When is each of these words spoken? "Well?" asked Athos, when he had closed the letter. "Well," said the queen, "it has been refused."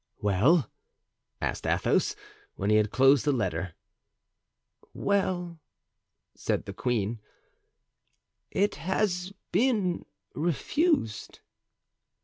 "Well?" 0.17 0.67
asked 1.41 1.67
Athos, 1.67 2.15
when 2.55 2.71
he 2.71 2.77
had 2.77 2.89
closed 2.89 3.23
the 3.23 3.31
letter. 3.31 3.75
"Well," 4.95 5.59
said 6.33 6.65
the 6.65 6.73
queen, 6.73 7.19
"it 8.49 8.77
has 8.77 9.31
been 9.51 10.05
refused." 10.33 11.41